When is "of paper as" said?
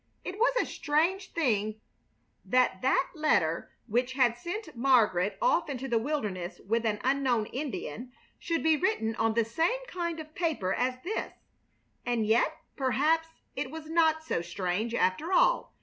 10.19-10.95